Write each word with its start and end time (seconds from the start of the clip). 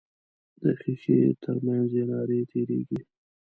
د 0.61 0.63
ښیښې 0.79 1.19
تر 1.43 1.55
منځ 1.65 1.89
یې 1.97 2.03
نارې 2.11 2.39
تیریږي. 2.51 2.99